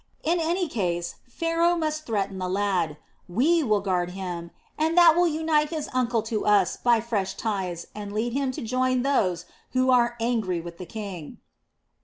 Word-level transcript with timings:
In 0.23 0.39
any 0.39 0.67
case 0.67 1.17
Pharaoh 1.29 1.75
must 1.75 2.07
threaten 2.07 2.39
the 2.39 2.49
lad; 2.49 2.97
we 3.29 3.61
will 3.61 3.81
guard 3.81 4.09
him, 4.09 4.49
and 4.75 4.97
that 4.97 5.15
will 5.15 5.27
unite 5.27 5.69
his 5.69 5.89
uncle 5.93 6.23
to 6.23 6.43
us 6.43 6.75
by 6.75 6.99
fresh 7.01 7.35
ties 7.35 7.85
and 7.93 8.11
lead 8.11 8.33
him 8.33 8.51
to 8.53 8.63
join 8.63 9.03
those 9.03 9.45
who 9.73 9.91
are 9.91 10.15
angry 10.19 10.59
with 10.59 10.79
the 10.79 10.87
king." 10.87 11.37